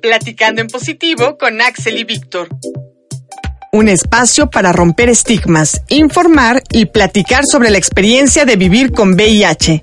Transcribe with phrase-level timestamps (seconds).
[0.00, 2.48] Platicando en positivo con Axel y Víctor.
[3.72, 9.82] Un espacio para romper estigmas, informar y platicar sobre la experiencia de vivir con VIH.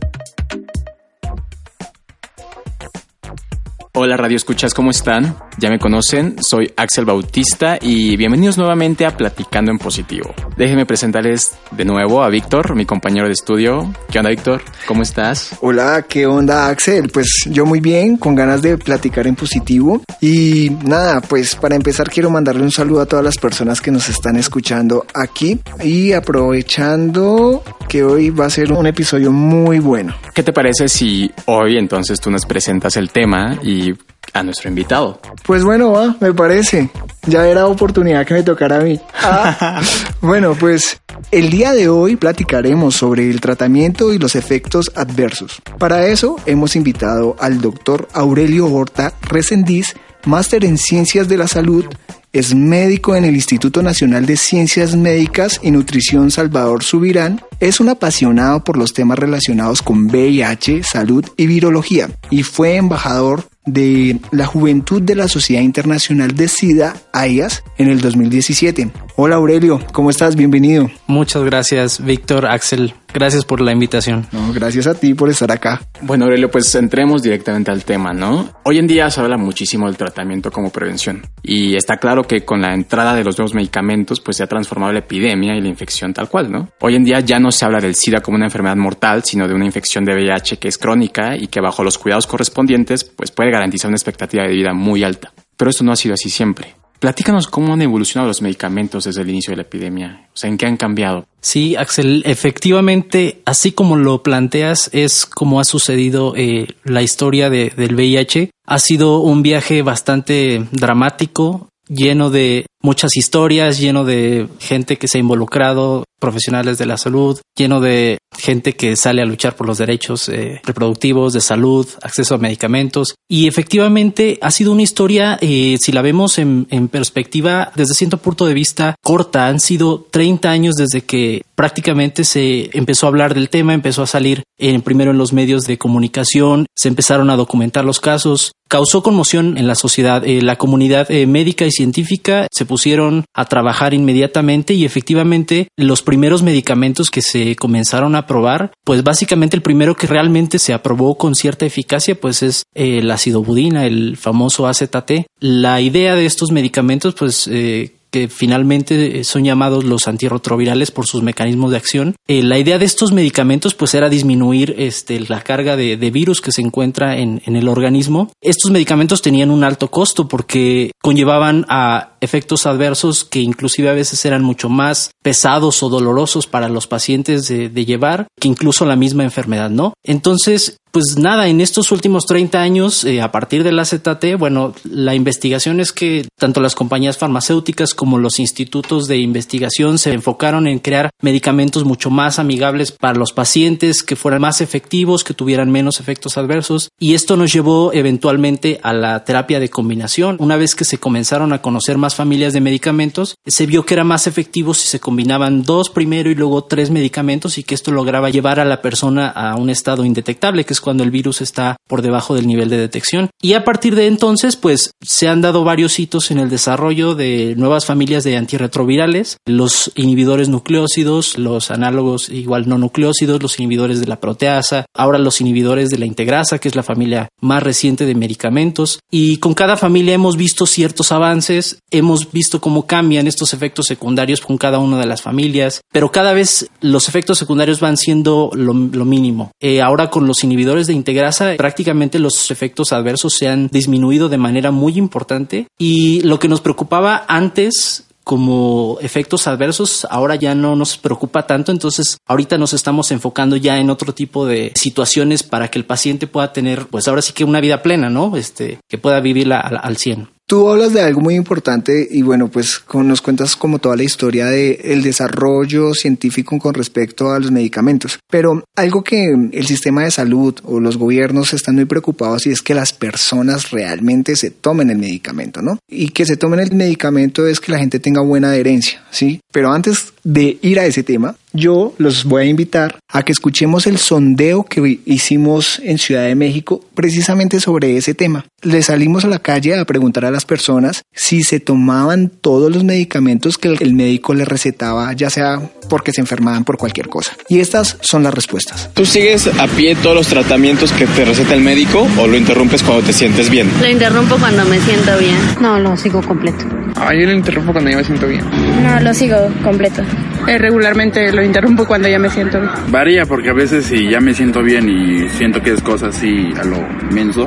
[3.93, 5.35] Hola Radio Escuchas, ¿cómo están?
[5.57, 10.33] Ya me conocen, soy Axel Bautista y bienvenidos nuevamente a Platicando en Positivo.
[10.57, 13.93] Déjenme presentarles de nuevo a Víctor, mi compañero de estudio.
[14.11, 14.61] ¿Qué onda Víctor?
[14.85, 15.57] ¿Cómo estás?
[15.61, 17.09] Hola, ¿qué onda Axel?
[17.09, 20.01] Pues yo muy bien, con ganas de platicar en positivo.
[20.19, 24.09] Y nada, pues para empezar quiero mandarle un saludo a todas las personas que nos
[24.09, 30.15] están escuchando aquí y aprovechando que hoy va a ser un episodio muy bueno.
[30.33, 33.93] ¿Qué te parece si hoy entonces tú nos presentas el tema y
[34.33, 35.19] a nuestro invitado?
[35.43, 36.89] Pues bueno, va, me parece.
[37.27, 38.99] Ya era oportunidad que me tocara a mí.
[39.21, 39.81] Ah.
[40.21, 40.99] bueno, pues
[41.31, 45.61] el día de hoy platicaremos sobre el tratamiento y los efectos adversos.
[45.77, 51.85] Para eso hemos invitado al doctor Aurelio Horta Resendiz, máster en Ciencias de la Salud,
[52.35, 57.87] es médico en el Instituto Nacional de Ciencias Médicas y Nutrición Salvador Subirán, es un
[57.87, 64.45] apasionado por los temas relacionados con VIH, salud y virología y fue embajador de la
[64.45, 68.89] Juventud de la Sociedad Internacional de SIDA, AIAS, en el 2017.
[69.15, 70.35] Hola Aurelio, ¿cómo estás?
[70.35, 70.89] Bienvenido.
[71.07, 72.93] Muchas gracias, Víctor, Axel.
[73.15, 74.27] Gracias por la invitación.
[74.33, 75.79] No, gracias a ti por estar acá.
[76.01, 78.49] Bueno, Aurelio, pues entremos directamente al tema, ¿no?
[78.65, 81.21] Hoy en día se habla muchísimo del tratamiento como prevención.
[81.41, 84.91] Y está claro que con la entrada de los nuevos medicamentos, pues se ha transformado
[84.91, 86.67] la epidemia y la infección tal cual, ¿no?
[86.81, 89.53] Hoy en día ya no se habla del SIDA como una enfermedad mortal, sino de
[89.53, 93.49] una infección de VIH que es crónica y que bajo los cuidados correspondientes, pues puede
[93.49, 95.31] garantizar una expectativa de vida muy alta.
[95.55, 96.75] Pero esto no ha sido así siempre.
[96.99, 100.57] Platícanos cómo han evolucionado los medicamentos desde el inicio de la epidemia, o sea, en
[100.57, 101.25] qué han cambiado.
[101.41, 107.71] Sí, Axel, efectivamente, así como lo planteas, es como ha sucedido eh, la historia de,
[107.75, 108.49] del VIH.
[108.65, 115.17] Ha sido un viaje bastante dramático, lleno de muchas historias, lleno de gente que se
[115.17, 119.77] ha involucrado, profesionales de la salud, lleno de gente que sale a luchar por los
[119.77, 123.15] derechos eh, reproductivos, de salud, acceso a medicamentos.
[123.29, 128.45] Y efectivamente ha sido una historia, eh, si la vemos en, perspectiva, desde cierto punto
[128.45, 133.49] de vista corta, han sido 30 años desde que prácticamente se empezó a hablar del
[133.49, 137.85] tema, empezó a salir en, primero en los medios de comunicación, se empezaron a documentar
[137.85, 140.25] los casos, causó conmoción en la sociedad.
[140.25, 146.01] Eh, la comunidad eh, médica y científica se pusieron a trabajar inmediatamente y efectivamente los
[146.01, 151.17] primeros medicamentos que se comenzaron a probar, pues básicamente el primero que realmente se aprobó
[151.17, 155.25] con cierta eficacia, pues es eh, la acidobudina, el famoso AZT.
[155.39, 161.21] La idea de estos medicamentos, pues eh, que finalmente son llamados los antirretrovirales por sus
[161.21, 162.15] mecanismos de acción.
[162.29, 166.53] Eh, la idea de estos medicamentos pues era disminuir este, la carga de, virus que
[166.53, 168.31] se encuentra en, en, el organismo.
[168.39, 174.23] Estos medicamentos tenían un alto costo porque conllevaban a efectos adversos que inclusive a veces
[174.23, 178.95] eran mucho más pesados o dolorosos para los pacientes de, de llevar que incluso la
[178.95, 179.93] misma enfermedad, ¿no?
[180.05, 185.13] Entonces, pues nada, en estos últimos 30 años, eh, a partir del AZT, bueno, la
[185.13, 190.79] investigación es que tanto las compañías farmacéuticas como los institutos de investigación se enfocaron en
[190.79, 195.99] crear medicamentos mucho más amigables para los pacientes, que fueran más efectivos, que tuvieran menos
[195.99, 196.87] efectos adversos.
[196.97, 200.37] Y esto nos llevó eventualmente a la terapia de combinación.
[200.39, 204.05] Una vez que se comenzaron a conocer más familias de medicamentos, se vio que era
[204.05, 208.29] más efectivo si se combinaban dos primero y luego tres medicamentos y que esto lograba
[208.29, 212.01] llevar a la persona a un estado indetectable, que es cuando el virus está por
[212.01, 213.29] debajo del nivel de detección.
[213.41, 217.55] Y a partir de entonces, pues se han dado varios hitos en el desarrollo de
[217.57, 224.07] nuevas familias de antirretrovirales, los inhibidores nucleócidos, los análogos igual no nucleócidos, los inhibidores de
[224.07, 228.15] la proteasa, ahora los inhibidores de la integrasa, que es la familia más reciente de
[228.15, 228.99] medicamentos.
[229.11, 234.41] Y con cada familia hemos visto ciertos avances, hemos visto cómo cambian estos efectos secundarios
[234.41, 238.73] con cada una de las familias, pero cada vez los efectos secundarios van siendo lo,
[238.73, 239.51] mínimo.
[239.59, 244.37] Eh, ahora con los inhibidores de integrasa prácticamente los efectos adversos se han disminuido de
[244.37, 250.75] manera muy importante y lo que nos preocupaba antes como efectos adversos ahora ya no
[250.75, 255.69] nos preocupa tanto, entonces ahorita nos estamos enfocando ya en otro tipo de situaciones para
[255.69, 258.35] que el paciente pueda tener pues ahora sí que una vida plena, ¿no?
[258.35, 260.34] Este, que pueda vivirla al, al 100.
[260.47, 264.45] Tú hablas de algo muy importante y bueno, pues nos cuentas como toda la historia
[264.45, 268.19] del el desarrollo científico con respecto a los medicamentos.
[268.29, 272.61] Pero algo que el sistema de salud o los gobiernos están muy preocupados y es
[272.61, 275.79] que las personas realmente se tomen el medicamento, ¿no?
[275.89, 279.41] Y que se tomen el medicamento es que la gente tenga buena adherencia, ¿sí?
[279.51, 283.87] Pero antes de ir a ese tema, yo los voy a invitar a que escuchemos
[283.87, 288.45] el sondeo que hicimos en Ciudad de México precisamente sobre ese tema.
[288.61, 292.83] Le salimos a la calle a preguntar a las personas si se tomaban todos los
[292.83, 297.33] medicamentos que el médico les recetaba, ya sea porque se enfermaban por cualquier cosa.
[297.47, 298.89] Y estas son las respuestas.
[298.93, 302.83] ¿Tú sigues a pie todos los tratamientos que te receta el médico o lo interrumpes
[302.83, 303.69] cuando te sientes bien?
[303.79, 305.35] Lo interrumpo cuando me siento bien.
[305.61, 306.65] No, lo sigo completo.
[306.95, 308.43] Ah, yo lo interrumpo cuando ya me siento bien.
[308.83, 310.01] No, lo sigo completo.
[310.47, 312.71] Eh, regularmente lo interrumpo cuando ya me siento bien.
[312.89, 316.53] Varía porque a veces si ya me siento bien y siento que es cosa así
[316.59, 316.77] a lo
[317.11, 317.45] menso,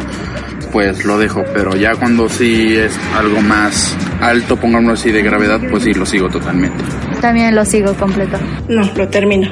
[0.72, 5.60] pues lo dejo, pero ya cuando sí es algo más alto, pongámoslo así de gravedad,
[5.70, 6.84] pues sí lo sigo totalmente.
[7.20, 8.38] También lo sigo completo.
[8.68, 9.50] No, lo termino.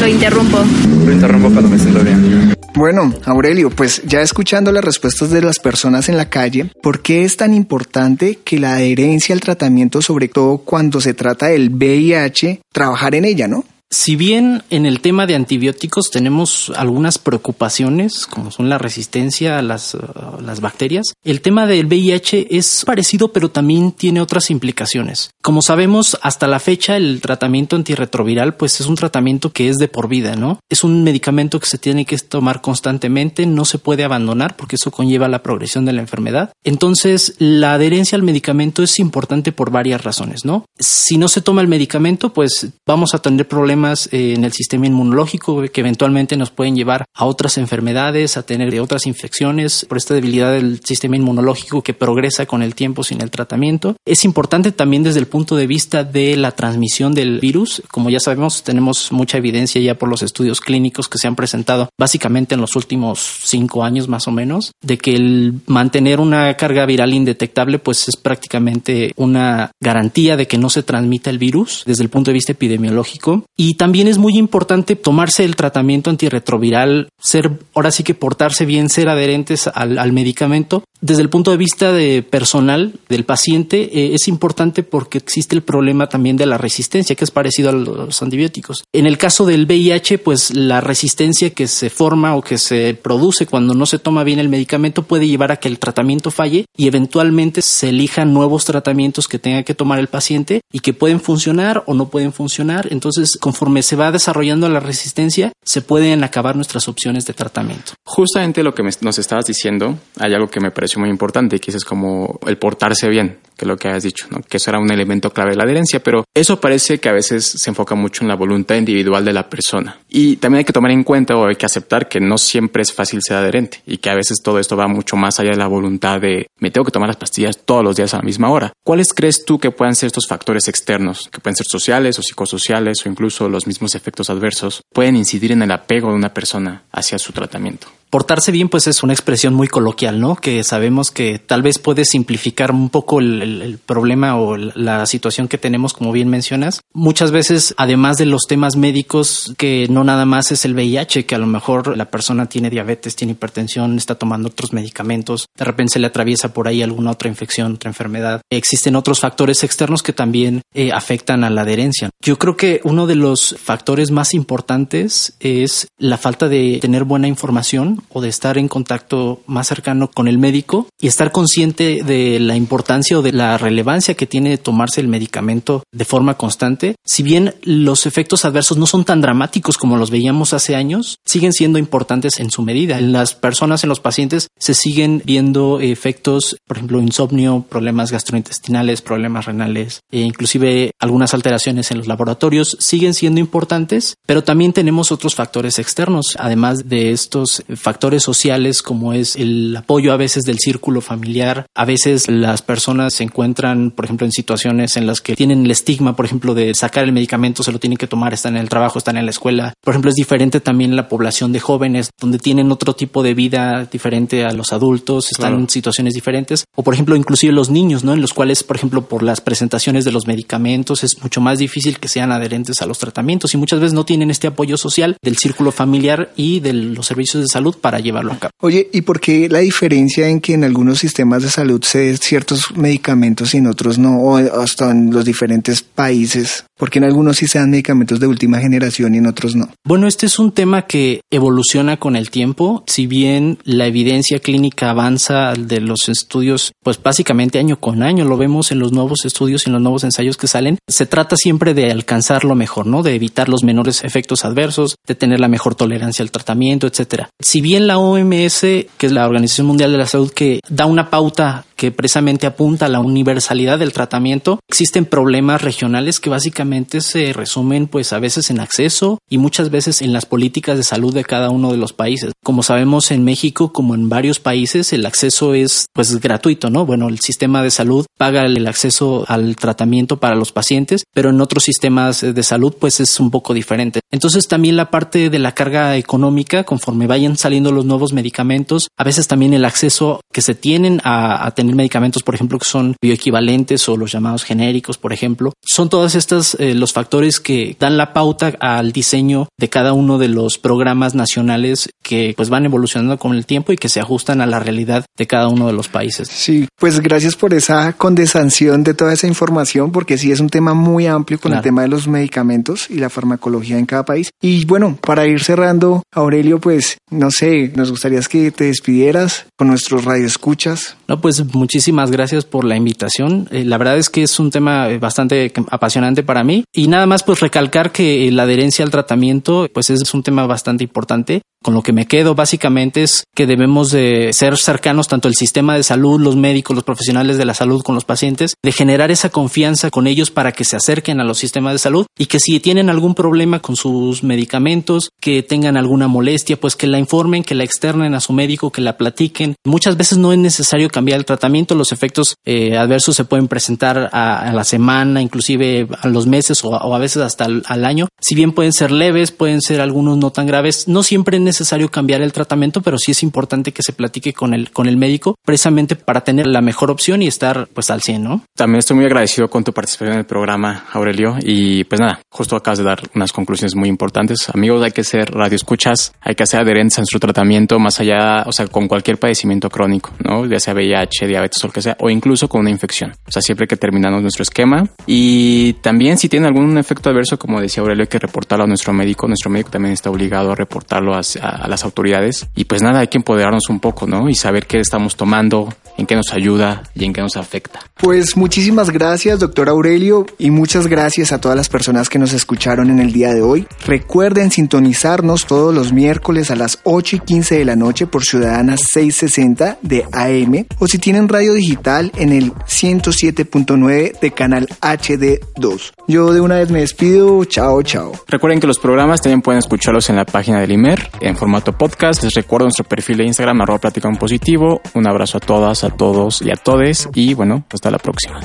[0.00, 0.58] Lo interrumpo.
[1.04, 2.59] Lo interrumpo cuando me siento bien.
[2.74, 7.24] Bueno, Aurelio, pues ya escuchando las respuestas de las personas en la calle, ¿por qué
[7.24, 12.62] es tan importante que la adherencia al tratamiento, sobre todo cuando se trata del VIH,
[12.72, 13.64] trabajar en ella, no?
[13.92, 19.62] Si bien en el tema de antibióticos tenemos algunas preocupaciones, como son la resistencia a
[19.62, 19.96] las,
[20.40, 25.32] las, bacterias, el tema del VIH es parecido, pero también tiene otras implicaciones.
[25.42, 29.88] Como sabemos, hasta la fecha el tratamiento antirretroviral pues es un tratamiento que es de
[29.88, 30.60] por vida, ¿no?
[30.68, 34.92] Es un medicamento que se tiene que tomar constantemente, no se puede abandonar porque eso
[34.92, 36.52] conlleva la progresión de la enfermedad.
[36.62, 40.64] Entonces, la adherencia al medicamento es importante por varias razones, ¿no?
[40.78, 43.79] Si no se toma el medicamento, pues vamos a tener problemas
[44.12, 48.78] eh, en el sistema inmunológico que eventualmente nos pueden llevar a otras enfermedades, a tener
[48.80, 53.30] otras infecciones por esta debilidad del sistema inmunológico que progresa con el tiempo sin el
[53.30, 53.96] tratamiento.
[54.06, 57.82] Es importante también desde el punto de vista de la transmisión del virus.
[57.90, 61.88] Como ya sabemos, tenemos mucha evidencia ya por los estudios clínicos que se han presentado
[61.98, 66.86] básicamente en los últimos cinco años más o menos, de que el mantener una carga
[66.86, 72.02] viral indetectable pues es prácticamente una garantía de que no se transmita el virus desde
[72.02, 77.08] el punto de vista epidemiológico y y también es muy importante tomarse el tratamiento antirretroviral,
[77.20, 80.82] ser, ahora sí que portarse bien, ser adherentes al, medicamento.
[81.00, 85.62] Desde el punto de vista de personal del paciente, eh, es importante porque existe el
[85.62, 88.82] problema también de la resistencia, que es parecido a los antibióticos.
[88.92, 93.46] En el caso del VIH, pues la resistencia que se forma o que se produce
[93.46, 96.88] cuando no se toma bien el medicamento puede llevar a que el tratamiento falle y
[96.88, 101.84] eventualmente se elijan nuevos tratamientos que tenga que tomar el paciente y que pueden funcionar
[101.86, 102.88] o no pueden funcionar.
[102.90, 107.92] Entonces, conforme se va desarrollando la resistencia, se pueden acabar nuestras opciones de tratamiento.
[108.04, 111.84] Justamente lo que nos estabas diciendo, hay algo que me pareció muy importante, que es
[111.84, 115.50] como el portarse bien, que lo que has dicho, que eso era un elemento clave
[115.50, 118.76] de la adherencia, pero eso parece que a veces se enfoca mucho en la voluntad
[118.76, 119.98] individual de la persona.
[120.08, 122.90] Y también hay que tomar en cuenta o hay que aceptar que no siempre es
[122.90, 125.66] fácil ser adherente y que a veces todo esto va mucho más allá de la
[125.66, 128.72] voluntad de me tengo que tomar las pastillas todos los días a la misma hora.
[128.82, 133.04] ¿Cuáles crees tú que puedan ser estos factores externos, que pueden ser sociales o psicosociales
[133.04, 137.18] o incluso los mismos efectos adversos, pueden incidir en el apego de una persona hacia
[137.18, 137.88] su tratamiento?
[138.10, 140.36] Portarse bien pues es una expresión muy coloquial, ¿no?
[140.36, 145.58] Que sabemos que tal vez puede simplificar un poco el, problema o la situación que
[145.58, 146.80] tenemos, como bien mencionas.
[146.92, 151.34] Muchas veces, además de los temas médicos, que no nada más es el VIH, que
[151.34, 155.94] a lo mejor la persona tiene diabetes, tiene hipertensión, está tomando otros medicamentos, de repente
[155.94, 158.42] se le atraviesa por ahí alguna otra infección, otra enfermedad.
[158.50, 162.10] Existen otros factores externos que también eh, afectan a la adherencia.
[162.20, 167.28] Yo creo que uno de los factores más importantes es la falta de tener buena
[167.28, 172.40] información o de estar en contacto más cercano con el médico y estar consciente de
[172.40, 176.96] la importancia o de la relevancia que tiene tomarse el medicamento de forma constante.
[177.04, 181.52] Si bien los efectos adversos no son tan dramáticos como los veíamos hace años, siguen
[181.52, 182.98] siendo importantes en su medida.
[182.98, 189.02] En las personas, en los pacientes, se siguen viendo efectos, por ejemplo, insomnio, problemas gastrointestinales,
[189.02, 195.12] problemas renales, e inclusive algunas alteraciones en los laboratorios siguen siendo importantes, pero también tenemos
[195.12, 200.44] otros factores externos, además de estos factores factores sociales como es el apoyo a veces
[200.44, 201.66] del círculo familiar.
[201.74, 205.72] A veces las personas se encuentran, por ejemplo, en situaciones en las que tienen el
[205.72, 208.68] estigma, por ejemplo, de sacar el medicamento, se lo tienen que tomar, están en el
[208.68, 209.74] trabajo, están en la escuela.
[209.82, 213.88] Por ejemplo, es diferente también la población de jóvenes, donde tienen otro tipo de vida
[213.90, 216.66] diferente a los adultos, están en situaciones diferentes.
[216.76, 218.14] O, por ejemplo, inclusive los niños, ¿no?
[218.14, 221.98] En los cuales, por ejemplo, por las presentaciones de los medicamentos es mucho más difícil
[221.98, 225.38] que sean adherentes a los tratamientos y muchas veces no tienen este apoyo social del
[225.38, 228.52] círculo familiar y de los servicios de salud para llevarlo a cabo.
[228.60, 232.18] Oye, ¿y por qué la diferencia en que en algunos sistemas de salud se den
[232.18, 234.18] ciertos medicamentos y en otros no?
[234.20, 236.64] O hasta en los diferentes países.
[236.76, 239.68] ¿Por qué en algunos sí se dan medicamentos de última generación y en otros no?
[239.84, 242.84] Bueno, este es un tema que evoluciona con el tiempo.
[242.86, 248.38] Si bien la evidencia clínica avanza de los estudios, pues básicamente año con año lo
[248.38, 251.74] vemos en los nuevos estudios y en los nuevos ensayos que salen, se trata siempre
[251.74, 253.02] de alcanzar lo mejor, ¿no?
[253.02, 257.28] De evitar los menores efectos adversos, de tener la mejor tolerancia al tratamiento, etcétera.
[257.40, 261.10] Si bien la OMS, que es la Organización Mundial de la Salud, que da una
[261.10, 267.32] pauta que precisamente apunta a la universalidad del tratamiento, existen problemas regionales que básicamente se
[267.32, 271.24] resumen pues a veces en acceso y muchas veces en las políticas de salud de
[271.24, 272.32] cada uno de los países.
[272.42, 276.84] Como sabemos en México como en varios países el acceso es pues gratuito, ¿no?
[276.84, 281.40] Bueno, el sistema de salud paga el acceso al tratamiento para los pacientes, pero en
[281.40, 284.00] otros sistemas de salud pues es un poco diferente.
[284.10, 289.04] Entonces también la parte de la carga económica conforme vayan saliendo los nuevos medicamentos, a
[289.04, 292.96] veces también el acceso que se tienen a, a tener medicamentos, por ejemplo, que son
[293.02, 295.52] bioequivalentes o los llamados genéricos, por ejemplo.
[295.62, 300.18] Son todas estas eh, los factores que dan la pauta al diseño de cada uno
[300.18, 304.40] de los programas nacionales que pues van evolucionando con el tiempo y que se ajustan
[304.40, 306.28] a la realidad de cada uno de los países.
[306.28, 310.74] Sí, pues gracias por esa condensación de toda esa información, porque sí es un tema
[310.74, 314.30] muy amplio con el tema de los medicamentos y la farmacología en cada país.
[314.40, 319.68] Y bueno, para ir cerrando, Aurelio, pues no sé, nos gustaría que te despidieras con
[319.68, 320.96] nuestros radioescuchas.
[321.08, 323.48] No, pues muchísimas gracias por la invitación.
[323.50, 327.06] Eh, la verdad es que es un tema eh, bastante apasionante para mí y nada
[327.06, 331.74] más pues recalcar que la adherencia al tratamiento pues es un tema bastante importante con
[331.74, 335.82] lo que me quedo básicamente es que debemos de ser cercanos tanto el sistema de
[335.82, 339.90] salud, los médicos, los profesionales de la salud con los pacientes, de generar esa confianza
[339.90, 342.90] con ellos para que se acerquen a los sistemas de salud y que si tienen
[342.90, 347.64] algún problema con sus medicamentos, que tengan alguna molestia, pues que la informen, que la
[347.64, 349.54] externen a su médico, que la platiquen.
[349.64, 354.10] Muchas veces no es necesario cambiar el tratamiento, los efectos eh, adversos se pueden presentar
[354.12, 358.08] a, la semana, inclusive a los meses o a, veces hasta al, año.
[358.20, 362.22] Si bien pueden ser leves, pueden ser algunos no tan graves, no siempre necesario cambiar
[362.22, 365.96] el tratamiento, pero sí es importante que se platique con el, con el médico precisamente
[365.96, 368.44] para tener la mejor opción y estar pues al 100, ¿no?
[368.56, 372.56] También estoy muy agradecido con tu participación en el programa, Aurelio, y pues nada, justo
[372.56, 374.48] acabas de dar unas conclusiones muy importantes.
[374.52, 378.52] Amigos, hay que ser radioescuchas, hay que ser adherentes a nuestro tratamiento más allá, o
[378.52, 380.46] sea, con cualquier padecimiento crónico, ¿no?
[380.46, 383.12] Ya sea VIH, diabetes o lo que sea, o incluso con una infección.
[383.26, 384.88] O sea, siempre que terminamos nuestro esquema.
[385.06, 388.92] Y también si tiene algún efecto adverso, como decía Aurelio, hay que reportarlo a nuestro
[388.92, 389.26] médico.
[389.26, 392.48] Nuestro médico también está obligado a reportarlo a, a, las autoridades.
[392.54, 394.28] Y pues nada, hay que empoderarnos un poco, ¿no?
[394.28, 395.68] Y saber qué estamos tomando,
[396.00, 397.80] en qué nos ayuda y en qué nos afecta.
[398.00, 402.90] Pues muchísimas gracias, doctor Aurelio, y muchas gracias a todas las personas que nos escucharon
[402.90, 403.66] en el día de hoy.
[403.84, 408.76] Recuerden sintonizarnos todos los miércoles a las 8 y 15 de la noche por Ciudadana
[408.76, 415.92] 660 de AM o si tienen radio digital en el 107.9 de canal HD2.
[416.08, 418.12] Yo de una vez me despido, chao, chao.
[418.26, 422.22] Recuerden que los programas también pueden escucharlos en la página del IMER en formato podcast.
[422.22, 424.80] Les recuerdo nuestro perfil de Instagram, arroba plática un positivo.
[424.94, 427.08] Un abrazo a todas, a todos y a todes.
[427.14, 428.40] Y bueno, hasta la próxima.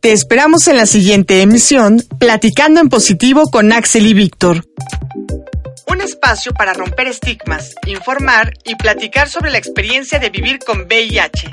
[0.00, 4.64] Te esperamos en la siguiente emisión, Platicando en Positivo con Axel y Víctor.
[5.88, 11.50] Un espacio para romper estigmas, informar y platicar sobre la experiencia de vivir con VIH.